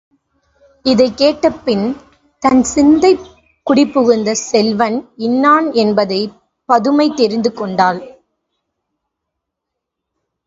[0.85, 1.83] இதைக் கேட்டபின்
[2.43, 3.11] தன் சிந்தை
[3.67, 6.33] குடி புகுந்த செல்வன் இன்னான் என்பதைப்
[6.69, 7.99] பதுமை தெரிந்து கொண்டாள்.